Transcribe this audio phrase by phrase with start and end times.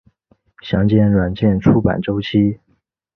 [0.63, 2.59] 详见软件出版周期。